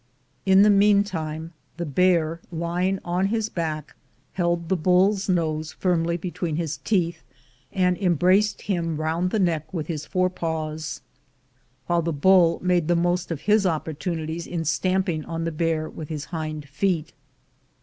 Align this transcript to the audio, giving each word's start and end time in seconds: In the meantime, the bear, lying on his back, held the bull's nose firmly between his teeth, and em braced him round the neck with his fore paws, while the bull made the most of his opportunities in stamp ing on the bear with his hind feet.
In 0.47 0.63
the 0.63 0.71
meantime, 0.71 1.53
the 1.77 1.85
bear, 1.85 2.39
lying 2.51 2.97
on 3.05 3.27
his 3.27 3.49
back, 3.49 3.95
held 4.33 4.67
the 4.67 4.75
bull's 4.75 5.29
nose 5.29 5.73
firmly 5.73 6.17
between 6.17 6.55
his 6.55 6.77
teeth, 6.77 7.21
and 7.71 7.95
em 8.01 8.15
braced 8.15 8.63
him 8.63 8.97
round 8.97 9.29
the 9.29 9.37
neck 9.37 9.71
with 9.71 9.85
his 9.85 10.07
fore 10.07 10.31
paws, 10.31 11.01
while 11.85 12.01
the 12.01 12.11
bull 12.11 12.57
made 12.63 12.87
the 12.87 12.95
most 12.95 13.29
of 13.29 13.41
his 13.41 13.67
opportunities 13.67 14.47
in 14.47 14.65
stamp 14.65 15.07
ing 15.07 15.23
on 15.25 15.43
the 15.43 15.51
bear 15.51 15.87
with 15.87 16.09
his 16.09 16.25
hind 16.33 16.67
feet. 16.67 17.13